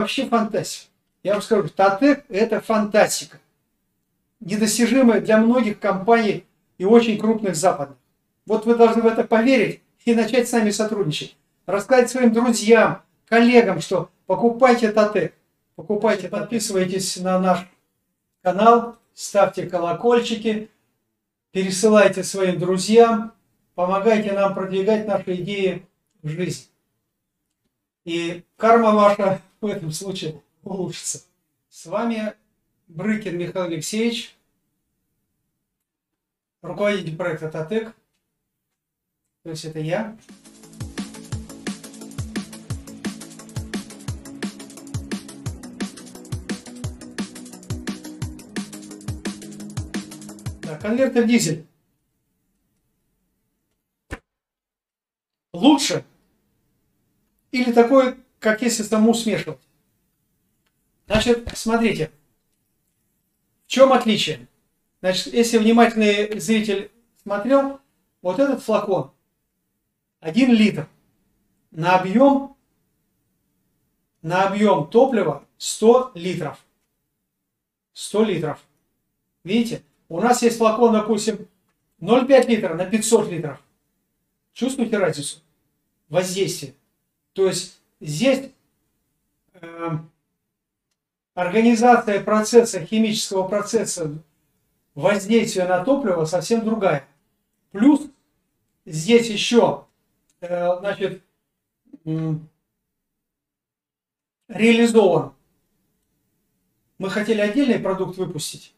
[0.00, 0.90] вообще фантастика.
[1.22, 3.38] Я вам скажу, Татек– это фантастика.
[4.40, 6.46] Недостижимая для многих компаний
[6.78, 7.98] и очень крупных западных.
[8.46, 11.36] Вот вы должны в это поверить и начать с нами сотрудничать.
[11.66, 15.34] Рассказать своим друзьям, коллегам, что покупайте Татек.
[15.76, 17.66] Покупайте, подписывайтесь на наш
[18.42, 20.70] канал, ставьте колокольчики,
[21.52, 23.32] пересылайте своим друзьям,
[23.74, 25.86] помогайте нам продвигать наши идеи
[26.22, 26.68] в жизнь.
[28.04, 31.22] И карма ваша в этом случае улучшится.
[31.68, 32.34] С вами
[32.88, 34.36] Брыкин Михаил Алексеевич,
[36.62, 37.94] руководитель проекта ТАТЭК.
[39.42, 40.16] То есть это я.
[50.62, 51.66] Да, конвертер дизель.
[55.52, 56.04] Лучше
[57.50, 59.60] или такой, как если саму смешивать?
[61.06, 62.10] Значит, смотрите,
[63.66, 64.48] в чем отличие?
[65.00, 66.90] Значит, если внимательный зритель
[67.22, 67.80] смотрел,
[68.22, 69.12] вот этот флакон
[70.20, 70.88] 1 литр
[71.70, 72.56] на объем
[74.22, 76.58] на объем топлива 100 литров.
[77.94, 78.60] 100 литров.
[79.44, 79.82] Видите?
[80.08, 81.48] У нас есть флакон, допустим,
[82.00, 83.62] 0,5 литра на 500 литров.
[84.52, 85.38] Чувствуете разницу?
[86.08, 86.74] Воздействие.
[87.32, 88.50] То есть здесь
[89.54, 89.90] э,
[91.34, 94.22] организация процесса, химического процесса
[94.94, 97.06] воздействия на топливо совсем другая.
[97.72, 98.06] Плюс
[98.84, 99.86] здесь еще
[100.40, 101.22] э, значит,
[102.04, 102.34] э,
[104.48, 105.34] реализован.
[106.98, 108.74] Мы хотели отдельный продукт выпустить.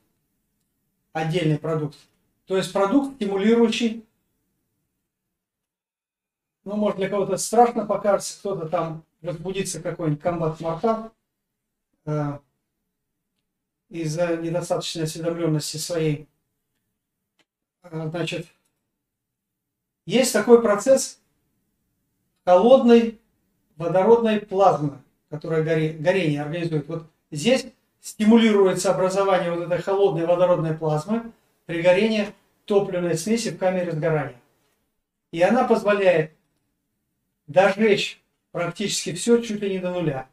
[1.12, 1.98] Отдельный продукт.
[2.46, 4.04] То есть продукт стимулирующий.
[6.64, 11.12] Ну, может, для кого-то страшно покажется, кто-то там разбудится какой-нибудь комбат мортал
[12.04, 12.38] э,
[13.88, 16.28] из-за недостаточной осведомленности своей.
[17.82, 18.46] Э, значит,
[20.04, 21.20] есть такой процесс
[22.44, 23.20] холодной
[23.76, 25.00] водородной плазмы,
[25.30, 26.88] которая горе, горение организует.
[26.88, 27.66] Вот здесь
[28.00, 31.32] стимулируется образование вот этой холодной водородной плазмы
[31.66, 32.28] при горении
[32.64, 34.40] топливной смеси в камере сгорания.
[35.30, 36.32] И она позволяет
[37.46, 38.21] дожечь
[38.52, 40.28] практически все чуть ли не до нуля.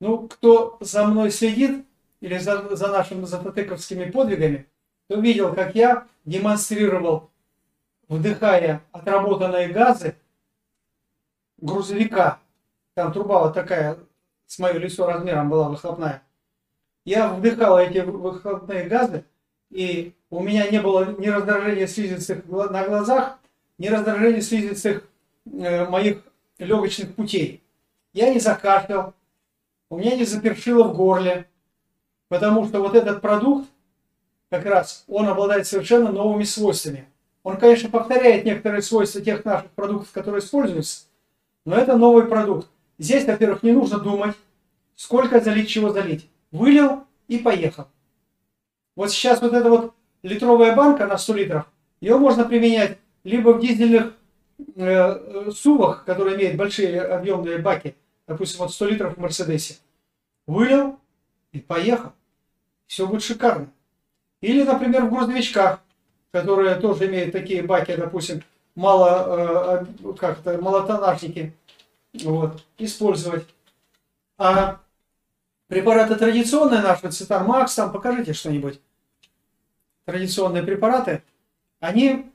[0.00, 1.86] Ну, кто за мной следит,
[2.20, 4.66] или за, за нашими затотыковскими подвигами,
[5.08, 7.30] то видел, как я демонстрировал,
[8.08, 10.16] вдыхая отработанные газы
[11.58, 12.40] грузовика.
[12.94, 13.98] Там труба вот такая,
[14.46, 16.22] с мое лицо размером была выхлопная.
[17.04, 19.24] Я вдыхал эти выхлопные газы,
[19.70, 23.38] и у меня не было ни раздражения слизистых на глазах,
[23.78, 25.08] ни раздражения слизистых
[25.44, 26.22] э, моих
[26.58, 27.62] легочных путей.
[28.12, 29.14] Я не закашлял,
[29.90, 31.48] у меня не запершило в горле,
[32.28, 33.68] потому что вот этот продукт,
[34.50, 37.06] как раз, он обладает совершенно новыми свойствами.
[37.42, 41.04] Он, конечно, повторяет некоторые свойства тех наших продуктов, которые используются,
[41.64, 42.68] но это новый продукт.
[42.98, 44.34] Здесь, во-первых, не нужно думать,
[44.94, 46.28] сколько залить, чего залить.
[46.50, 47.86] Вылил и поехал.
[48.96, 51.66] Вот сейчас вот эта вот литровая банка на 100 литров,
[52.00, 54.14] ее можно применять либо в дизельных
[54.58, 57.94] э, э, сувах, которые имеют большие объемные баки,
[58.26, 59.76] допустим, вот 100 литров в Мерседесе.
[60.46, 60.98] Вылил
[61.52, 62.12] и поехал.
[62.86, 63.70] Все будет шикарно.
[64.40, 65.80] Или, например, в грузовичках,
[66.30, 68.42] которые тоже имеют такие баки, допустим,
[68.74, 71.52] мало, э, как то малотонажники,
[72.22, 73.46] вот, использовать.
[74.38, 74.80] А
[75.68, 78.80] препараты традиционные наши, Цитармакс, там покажите что-нибудь.
[80.04, 81.22] Традиционные препараты,
[81.80, 82.30] они,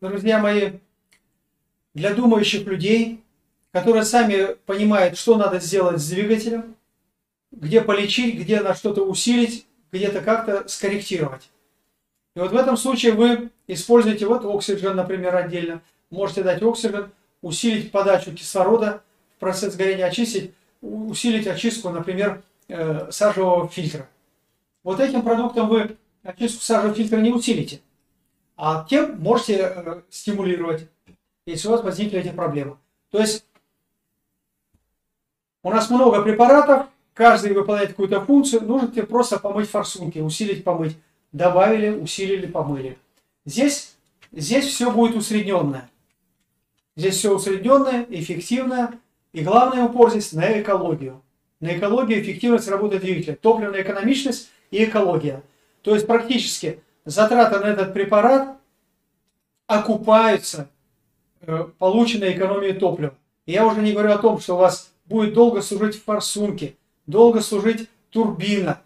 [0.00, 0.78] друзья мои,
[1.94, 3.22] для думающих людей,
[3.72, 6.76] которые сами понимают, что надо сделать с двигателем,
[7.50, 11.50] где полечить, где на что-то усилить, где-то как-то скорректировать.
[12.34, 15.82] И вот в этом случае вы используете вот оксиген, например, отдельно.
[16.10, 17.10] Можете дать оксиген,
[17.42, 19.02] усилить подачу кислорода
[19.36, 24.08] в процесс горения, очистить, усилить очистку, например, э, сажевого фильтра.
[24.82, 27.80] Вот этим продуктом вы очистку сажевого фильтра не усилите,
[28.56, 30.88] а тем можете э, стимулировать,
[31.46, 32.76] если у вас возникли эти проблемы.
[33.10, 33.44] То есть
[35.62, 40.96] у нас много препаратов, каждый выполняет какую-то функцию, нужно тебе просто помыть форсунки, усилить, помыть.
[41.32, 42.98] Добавили, усилили, помыли.
[43.46, 43.94] Здесь,
[44.32, 45.88] здесь все будет усредненное.
[46.94, 48.98] Здесь все усредненное, эффективное.
[49.32, 51.22] И главный упор здесь на экологию.
[51.60, 53.36] На экологию, эффективность работы двигателя.
[53.36, 55.42] Топливная экономичность и экология.
[55.80, 58.58] То есть практически затраты на этот препарат
[59.66, 60.68] окупаются
[61.78, 63.14] полученной экономией топлива.
[63.46, 67.40] Я уже не говорю о том, что у вас будет долго служить в форсунке– долго
[67.40, 68.80] служить турбина,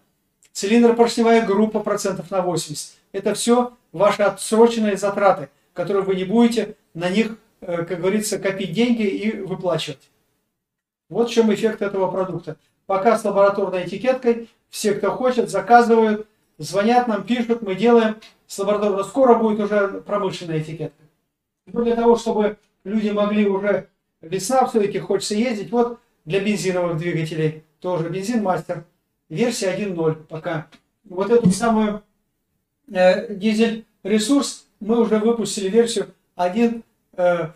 [0.51, 2.95] цилиндропоршневая группа процентов на 80.
[3.11, 8.73] Это все ваши отсроченные затраты, которые вы не будете на них, э, как говорится, копить
[8.73, 10.09] деньги и выплачивать.
[11.09, 12.57] Вот в чем эффект этого продукта.
[12.85, 16.27] Пока с лабораторной этикеткой, все, кто хочет, заказывают,
[16.57, 19.03] звонят нам, пишут, мы делаем с лабораторной.
[19.03, 21.03] Скоро будет уже промышленная этикетка.
[21.67, 23.89] Но для того, чтобы люди могли уже,
[24.21, 28.85] весна все-таки хочется ездить, вот для бензиновых двигателей тоже бензин мастер,
[29.29, 30.67] версия 1.0 пока.
[31.03, 32.03] Вот эту самую
[32.91, 36.83] э, дизель ресурс мы уже выпустили версию 1.02.
[37.17, 37.49] Э,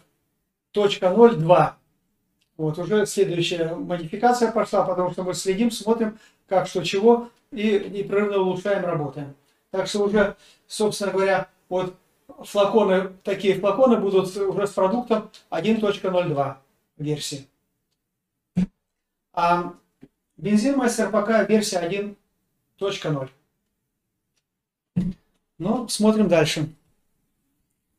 [2.58, 8.40] вот уже следующая модификация пошла, потому что мы следим, смотрим, как, что, чего, и непрерывно
[8.40, 9.36] улучшаем, работаем.
[9.72, 10.36] Так что уже,
[10.68, 11.96] собственно говоря, вот
[12.44, 16.56] флаконы, такие флаконы будут уже с продуктом 1.02
[16.98, 17.48] версии.
[19.34, 19.74] А
[20.38, 23.30] бензин мастер пока версия 1.0.
[25.58, 26.70] Ну, смотрим дальше.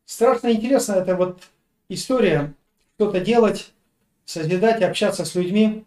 [0.04, 1.42] Страшно интересно эта вот
[1.88, 2.52] история,
[2.96, 3.72] что-то делать,
[4.24, 5.84] созидать, общаться с людьми.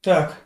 [0.00, 0.36] Так.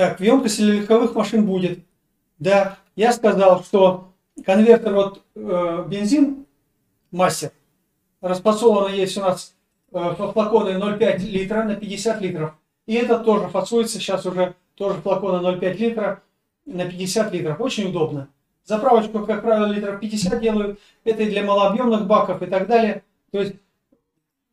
[0.00, 1.80] Так, в емкости для легковых машин будет.
[2.38, 4.14] Да, я сказал, что
[4.46, 6.46] конвертер вот э, бензин
[7.10, 7.52] мастер
[8.22, 9.54] распасовано есть у нас
[9.92, 12.54] э, флаконы 0,5 литра на 50 литров.
[12.86, 16.22] И это тоже фасуется сейчас уже тоже флаконы 0,5 литра
[16.64, 17.60] на 50 литров.
[17.60, 18.30] Очень удобно.
[18.64, 20.80] Заправочку, как правило, литров 50 делают.
[21.04, 23.02] Это и для малообъемных баков и так далее.
[23.32, 23.56] То есть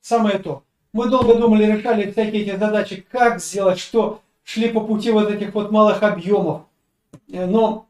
[0.01, 0.63] самое то.
[0.91, 5.53] Мы долго думали, решали всякие эти задачи, как сделать, что шли по пути вот этих
[5.53, 6.63] вот малых объемов.
[7.27, 7.89] Э, но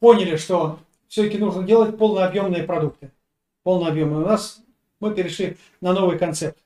[0.00, 0.78] поняли, что
[1.08, 3.10] все-таки нужно делать полнообъемные продукты.
[3.62, 4.18] Полнообъемные.
[4.18, 4.62] У нас
[5.00, 6.58] мы перешли на новый концепт.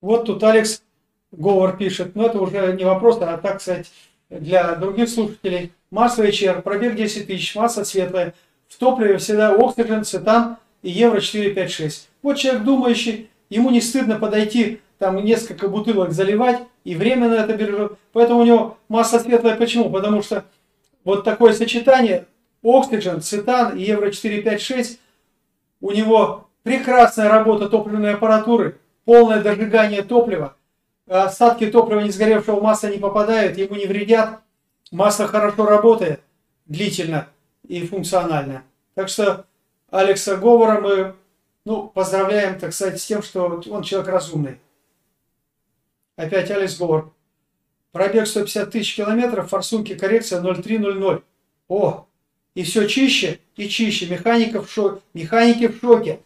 [0.00, 0.82] Вот тут Алекс
[1.30, 3.92] Говор пишет, но это уже не вопрос, а так сказать,
[4.30, 5.74] для других слушателей.
[5.90, 8.34] Масса HR, пробег 10 тысяч, масса светлая.
[8.68, 12.08] В топливе всегда оксиген, цитан и евро 456.
[12.22, 17.56] Вот человек думающий, ему не стыдно подойти, там несколько бутылок заливать, и время на это
[17.56, 17.98] бережет.
[18.12, 19.56] Поэтому у него масса светлая.
[19.56, 19.90] Почему?
[19.90, 20.44] Потому что
[21.04, 22.26] вот такое сочетание
[22.62, 24.98] оксиген, цитан и евро 456,
[25.80, 30.56] у него прекрасная работа топливной аппаратуры, полное дожигание топлива,
[31.06, 34.40] остатки топлива не сгоревшего масла не попадают, ему не вредят,
[34.92, 36.20] масло хорошо работает
[36.66, 37.28] длительно
[37.66, 38.62] и функционально.
[38.94, 39.46] Так что
[39.90, 41.16] Алекса Говора мы
[41.64, 44.58] ну, поздравляем, так сказать, с тем, что он человек разумный.
[46.16, 47.12] Опять Алекс Говор.
[47.92, 51.22] Пробег 150 тысяч километров, форсунки коррекция 0,300.
[51.68, 52.06] О,
[52.54, 54.06] и все чище и чище.
[54.06, 55.00] Механика в шоке.
[55.12, 56.20] Механики в шоке.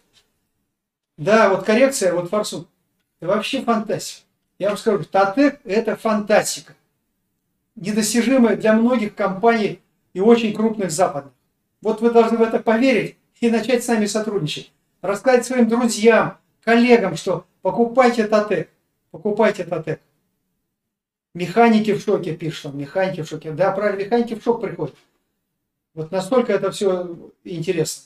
[1.16, 2.68] Да, вот коррекция, вот форсунка.
[3.20, 4.26] Это вообще фантастика.
[4.58, 6.74] Я вам скажу, Татек это фантастика.
[7.76, 9.80] Недостижимая для многих компаний
[10.12, 11.32] и очень крупных западных.
[11.80, 14.72] Вот вы должны в это поверить и начать с нами сотрудничать.
[15.02, 18.70] Рассказать своим друзьям, коллегам, что покупайте Татек.
[19.10, 20.00] Покупайте Татек.
[21.34, 23.52] Механики в шоке пишут, механики в шоке.
[23.52, 24.94] Да, правильно, механики в шок приходят.
[25.92, 28.04] Вот настолько это все интересно.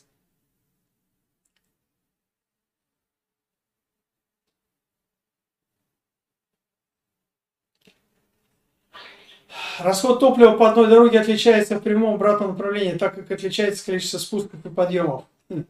[9.79, 14.65] Расход топлива по одной дороге отличается в прямом обратном направлении, так как отличается количество спусков
[14.65, 15.25] и подъемов.
[15.49, 15.65] Хм.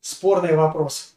[0.00, 1.14] Спорный вопрос.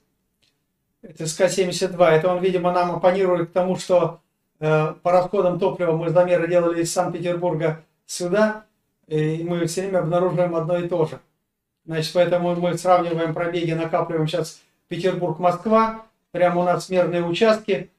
[1.01, 2.01] Это СК-72.
[2.05, 4.21] Это он, видимо, нам оппонирует к тому, что
[4.59, 8.63] э, по расходам топлива мы замеры делали из Санкт-Петербурга сюда,
[9.07, 11.19] и мы все время обнаруживаем одно и то же.
[11.85, 17.89] Значит, поэтому мы сравниваем пробеги, накапливаем сейчас Петербург-Москва, прямо у нас мерные участки.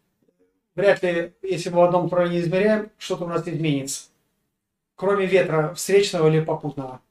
[0.75, 4.12] Вряд ли, если мы в одном направлении измеряем, что-то у нас изменится
[5.03, 7.03] кроме ветра встречного или попутного.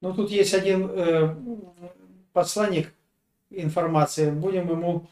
[0.00, 1.36] Ну, тут есть один э,
[2.32, 2.92] посланник
[3.50, 5.06] информации, будем ему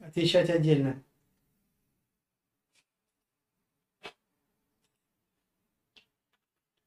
[0.00, 1.00] отвечать отдельно.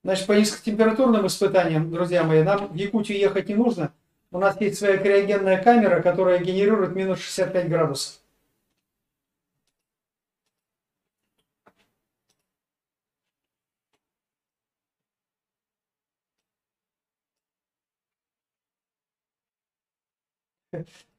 [0.03, 3.93] Значит, по низкотемпературным испытаниям, друзья мои, нам в Якутию ехать не нужно–
[4.35, 8.19] у нас есть своя криогенная камера, которая генерирует минус 65 градусов.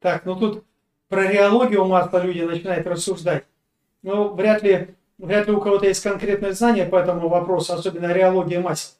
[0.00, 0.64] Так, ну тут
[1.08, 3.46] про реологию масла люди начинают рассуждать.
[4.02, 8.60] Но вряд ли, вряд ли у кого-то есть конкретное знание по этому вопросу, особенно реология
[8.60, 8.90] масел.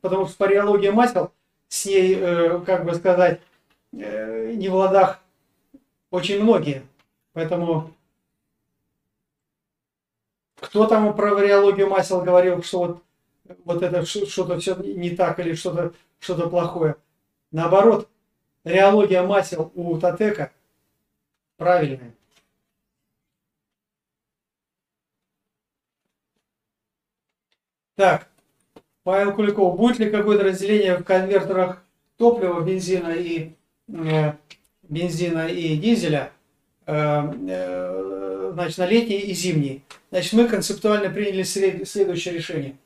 [0.00, 1.30] Потому что по реологии масел
[1.72, 3.40] с ней, э, как бы сказать,
[3.94, 5.22] э, не в ладах
[6.10, 6.82] очень многие.
[7.32, 7.94] Поэтому
[10.56, 13.02] кто там про вариологию масел говорил, что вот,
[13.64, 16.96] вот это что-то все не так или что-то что, -то, плохое.
[17.52, 18.06] Наоборот,
[18.64, 20.52] реология масел у Татека
[21.56, 22.14] правильная.
[27.94, 28.28] Так,
[29.04, 31.82] Павел Куликов, будет ли какое-то разделение в конвертерах
[32.16, 33.52] топлива, бензина и
[33.88, 34.32] э,
[34.82, 36.30] бензина и дизеля,
[36.86, 39.82] э, э, значит, на летний и зимний?
[40.10, 42.76] Значит, мы концептуально приняли следующее решение.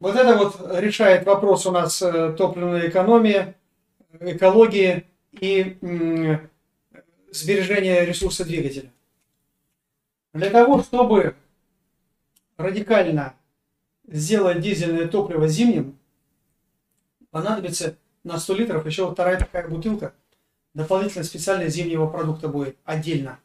[0.00, 3.54] Вот это вот решает вопрос у нас э, топливной экономии,
[4.20, 5.78] экологии и
[7.30, 8.90] сбережения ресурса двигателя.
[10.34, 11.34] Для того, чтобы
[12.58, 13.34] радикально
[14.06, 15.98] сделать дизельное топливо зимним,
[17.30, 20.14] понадобится на 100 литров еще вторая такая бутылка.
[20.72, 23.38] Дополнительно специально зимнего продукта будет отдельно.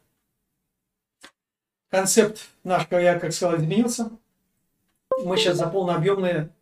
[1.88, 4.10] Концепт наш, как я как сказал, изменился.
[5.24, 6.54] Мы сейчас за полнообъемное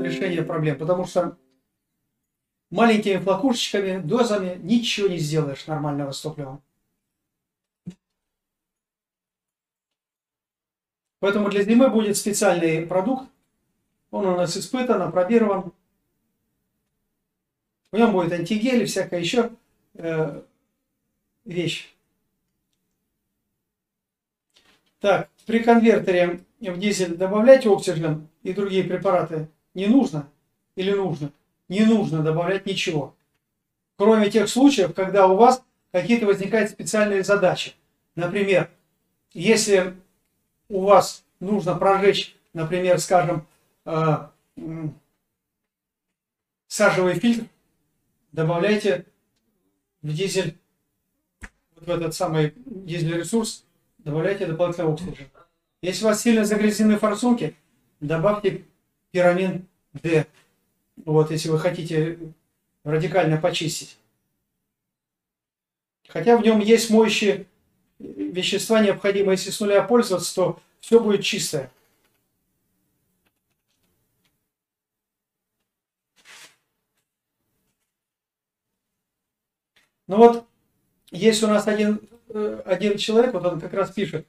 [0.00, 1.36] решение проблем, потому что
[2.70, 6.62] маленькими флакушечками, дозами ничего не сделаешь нормального с топливом.
[11.20, 13.28] Поэтому для зимы будет специальный продукт.
[14.10, 15.72] Он у нас испытан, опробирован.
[17.90, 19.50] В нем будет антигель и всякая еще
[19.94, 20.42] э,
[21.44, 21.94] вещь.
[25.00, 30.28] Так, при конвертере в дизель добавлять оксиген и другие препараты не нужно
[30.74, 31.32] или нужно?
[31.68, 33.14] Не нужно добавлять ничего.
[33.96, 37.74] Кроме тех случаев, когда у вас какие-то возникают специальные задачи.
[38.14, 38.70] Например,
[39.32, 39.94] если
[40.68, 43.46] у вас нужно прожечь, например, скажем,
[43.84, 44.28] э,
[46.66, 47.46] сажевый фильтр,
[48.32, 49.06] добавляйте
[50.02, 50.56] в дизель,
[51.74, 53.64] вот в этот самый дизель ресурс,
[53.98, 55.28] добавляйте дополнительный оксиген.
[55.82, 57.54] Если у вас сильно загрязнены форсунки,
[58.00, 58.64] добавьте
[59.10, 60.26] пирамин D.
[61.04, 62.18] Вот, если вы хотите
[62.84, 63.98] радикально почистить.
[66.08, 67.46] Хотя в нем есть моющие
[67.98, 71.70] вещества необходимые, если с нуля пользоваться, то все будет чистое.
[80.06, 80.46] Ну вот,
[81.10, 84.26] есть у нас один, э, один человек, вот он как раз пишет,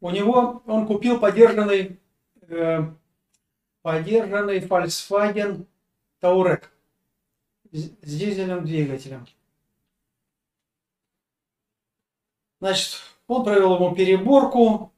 [0.00, 2.00] у него, он купил подержанный,
[2.42, 2.80] э,
[3.82, 5.66] подержанный Volkswagen
[6.22, 6.64] Touareg
[7.70, 9.26] с дизельным двигателем.
[12.60, 14.92] Значит, он провел ему переборку,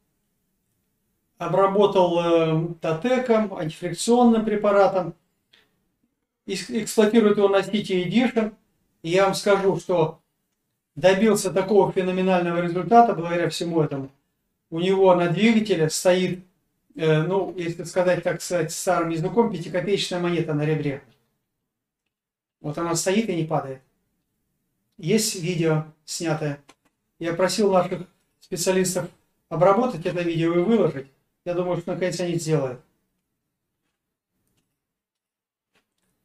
[1.39, 5.15] обработал э, татеком, антифрикционным препаратом,
[6.47, 8.55] эксплуатирует его на City Edition.
[9.03, 10.21] И я вам скажу, что
[10.95, 14.11] добился такого феноменального результата благодаря всему этому.
[14.71, 16.45] У него на двигателе стоит,
[16.97, 21.03] э, ну, если сказать, так сказать, старым языком, пятикопеечная монета на ребре.
[22.61, 23.81] Вот она стоит и не падает.
[24.99, 26.61] Есть видео снятое.
[27.19, 28.03] Я просил наших
[28.41, 29.09] специалистов
[29.49, 31.07] обработать это видео и выложить.
[31.45, 32.81] Я думаю, что наконец они сделают.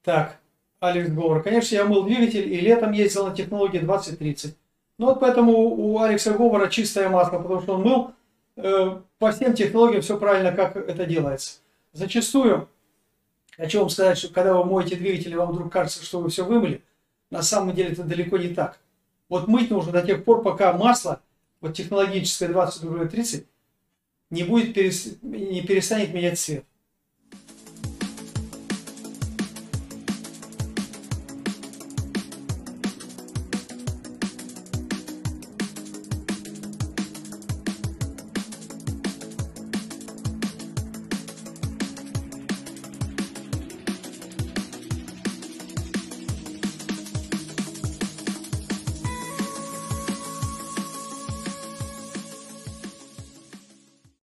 [0.04, 0.40] Так,
[0.80, 1.44] Алекс Говор.
[1.44, 4.58] Конечно, я мыл двигатель и летом ездил на технологии 2030.
[4.98, 8.14] Ну вот поэтому у Алекса Говора чистое масло, потому что он мыл
[8.56, 11.60] э, по всем технологиям все правильно, как это делается.
[11.94, 12.68] Зачастую,
[13.56, 16.82] хочу вам сказать, что когда вы моете двигатель, вам вдруг кажется, что вы все вымыли,
[17.30, 18.80] на самом деле это далеко не так.
[19.32, 21.22] Вот мыть нужно до тех пор, пока масло,
[21.62, 23.46] вот технологическое 20W30,
[24.30, 24.76] не, будет,
[25.22, 26.66] не перестанет менять цвет.